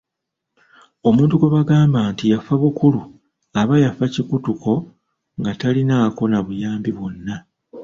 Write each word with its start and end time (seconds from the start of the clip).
Omuntu 1.09 1.33
gwe 1.35 1.51
bagamba 1.55 1.99
nti 2.11 2.25
yafabukulu 2.33 3.01
aba 3.61 3.75
yafa 3.83 4.05
kikutuko 4.13 4.71
nga 5.39 5.51
talinaako 5.59 6.23
na 6.27 6.39
buyambi 6.45 6.91
bwonna. 6.97 7.35